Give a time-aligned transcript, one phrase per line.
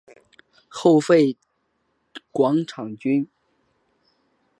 [0.67, 1.37] 后废
[2.31, 3.27] 广长郡。